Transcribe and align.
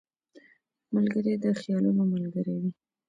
ملګری 0.93 1.33
د 1.43 1.45
خیالونو 1.59 2.01
ملګری 2.13 2.53
وي 2.61 2.69